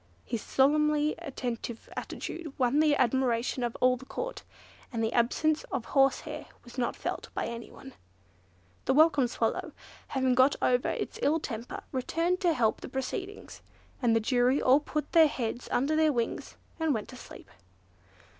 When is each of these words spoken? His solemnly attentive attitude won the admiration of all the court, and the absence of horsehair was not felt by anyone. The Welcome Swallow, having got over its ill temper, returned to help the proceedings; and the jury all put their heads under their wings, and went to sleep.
His 0.25 0.41
solemnly 0.41 1.13
attentive 1.19 1.87
attitude 1.95 2.57
won 2.57 2.79
the 2.79 2.95
admiration 2.95 3.61
of 3.61 3.77
all 3.79 3.97
the 3.97 4.05
court, 4.05 4.41
and 4.91 5.03
the 5.03 5.13
absence 5.13 5.63
of 5.65 5.85
horsehair 5.85 6.47
was 6.63 6.75
not 6.75 6.95
felt 6.95 7.29
by 7.35 7.45
anyone. 7.45 7.93
The 8.85 8.95
Welcome 8.95 9.27
Swallow, 9.27 9.73
having 10.07 10.33
got 10.33 10.55
over 10.59 10.89
its 10.89 11.19
ill 11.21 11.39
temper, 11.39 11.83
returned 11.91 12.39
to 12.39 12.53
help 12.53 12.81
the 12.81 12.89
proceedings; 12.89 13.61
and 14.01 14.15
the 14.15 14.19
jury 14.19 14.59
all 14.59 14.79
put 14.79 15.11
their 15.11 15.27
heads 15.27 15.69
under 15.69 15.95
their 15.95 16.11
wings, 16.11 16.57
and 16.79 16.95
went 16.95 17.07
to 17.09 17.15
sleep. 17.15 17.51